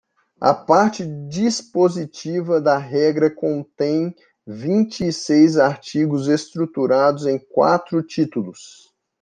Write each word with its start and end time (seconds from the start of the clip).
A 0.41 0.51
parte 0.55 1.05
dispositiva 1.29 2.59
da 2.59 2.75
regra 2.79 3.29
contém 3.29 4.15
vinte 4.47 5.01
e 5.05 5.13
seis 5.13 5.59
artigos 5.59 6.27
estruturados 6.27 7.27
em 7.27 7.37
quatro 7.37 8.01
títulos. 8.01 8.89